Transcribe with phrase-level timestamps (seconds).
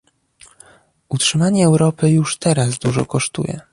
[1.09, 3.61] Utrzymanie Europy już teraz dużo kosztuje